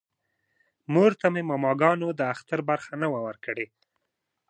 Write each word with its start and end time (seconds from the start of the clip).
مور 0.93 1.11
ته 1.19 1.27
مې 1.33 1.41
ماماګانو 1.49 2.07
د 2.13 2.21
اختر 2.33 2.59
برخه 2.69 2.93
نه 3.01 3.07
وه 3.11 3.19
ورکړې 3.27 3.65